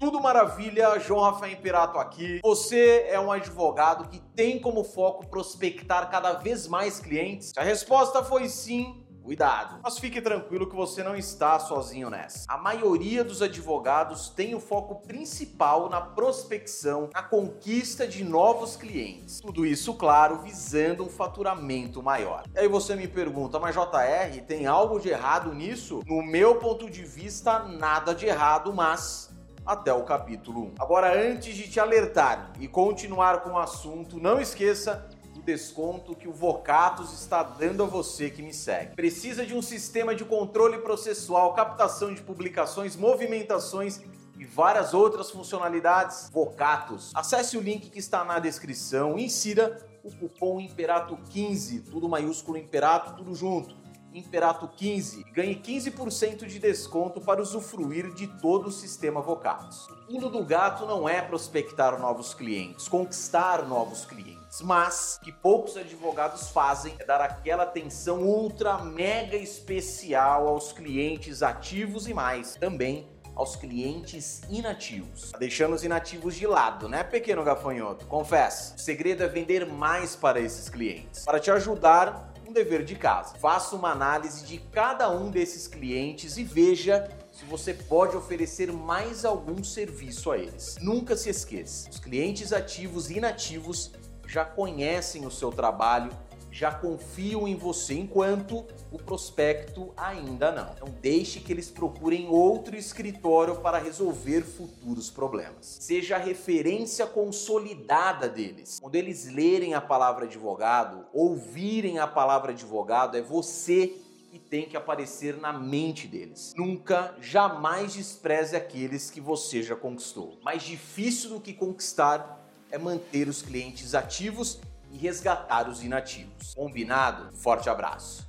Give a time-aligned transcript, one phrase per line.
[0.00, 2.40] Tudo maravilha, João Rafael Imperato aqui.
[2.42, 7.50] Você é um advogado que tem como foco prospectar cada vez mais clientes?
[7.50, 9.78] Se a resposta foi sim, Cuidado.
[9.82, 12.46] Mas fique tranquilo que você não está sozinho nessa.
[12.48, 19.38] A maioria dos advogados tem o foco principal na prospecção, na conquista de novos clientes.
[19.40, 22.44] Tudo isso, claro, visando um faturamento maior.
[22.54, 26.00] E aí você me pergunta, mas JR, tem algo de errado nisso?
[26.06, 29.29] No meu ponto de vista, nada de errado, mas
[29.70, 30.74] até o capítulo 1.
[30.80, 36.26] Agora, antes de te alertar e continuar com o assunto, não esqueça do desconto que
[36.26, 38.96] o Vocatus está dando a você que me segue.
[38.96, 44.00] Precisa de um sistema de controle processual, captação de publicações, movimentações
[44.36, 46.28] e várias outras funcionalidades?
[46.32, 47.12] Vocatus.
[47.14, 53.16] Acesse o link que está na descrição e insira o cupom Imperato15, tudo maiúsculo Imperato,
[53.16, 53.79] tudo junto.
[54.12, 59.88] Imperato 15 e ganhe 15% de desconto para usufruir de todo o sistema Vocatus.
[59.88, 65.76] O pulo do gato não é prospectar novos clientes, conquistar novos clientes, mas que poucos
[65.76, 73.08] advogados fazem é dar aquela atenção ultra mega especial aos clientes ativos e mais também
[73.40, 75.30] aos clientes inativos.
[75.30, 78.06] Tá deixando os inativos de lado, né, pequeno gafanhoto?
[78.06, 81.24] Confesso, o segredo é vender mais para esses clientes.
[81.24, 83.36] Para te ajudar, um dever de casa.
[83.36, 89.24] Faça uma análise de cada um desses clientes e veja se você pode oferecer mais
[89.24, 90.76] algum serviço a eles.
[90.80, 93.92] Nunca se esqueça, os clientes ativos e inativos
[94.26, 96.10] já conhecem o seu trabalho
[96.50, 100.72] já confiam em você, enquanto o prospecto ainda não.
[100.72, 105.78] Então deixe que eles procurem outro escritório para resolver futuros problemas.
[105.80, 108.78] Seja a referência consolidada deles.
[108.80, 113.94] Quando eles lerem a palavra advogado, ouvirem a palavra advogado, é você
[114.30, 116.54] que tem que aparecer na mente deles.
[116.56, 120.38] Nunca, jamais despreze aqueles que você já conquistou.
[120.42, 122.38] Mais difícil do que conquistar
[122.70, 126.54] é manter os clientes ativos e resgatar os inativos.
[126.54, 127.34] Combinado?
[127.36, 128.28] Forte abraço.